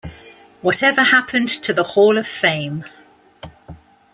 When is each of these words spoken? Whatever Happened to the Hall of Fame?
Whatever 0.63 1.03
Happened 1.03 1.47
to 1.47 1.73
the 1.73 1.83
Hall 1.83 2.17
of 2.17 2.25
Fame? 2.25 2.85